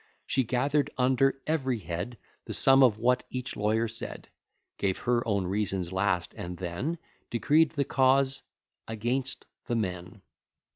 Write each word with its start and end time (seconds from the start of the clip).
She 0.25 0.43
gather'd 0.43 0.89
under 0.97 1.39
every 1.45 1.77
head 1.77 2.17
The 2.45 2.53
sum 2.53 2.81
of 2.81 2.97
what 2.97 3.23
each 3.29 3.55
lawyer 3.55 3.87
said, 3.87 4.29
Gave 4.79 4.97
her 4.97 5.21
own 5.27 5.45
reasons 5.45 5.91
last, 5.93 6.33
and 6.35 6.57
then 6.57 6.97
Decreed 7.29 7.73
the 7.73 7.85
cause 7.85 8.41
against 8.87 9.45
the 9.67 9.75
men. 9.75 10.23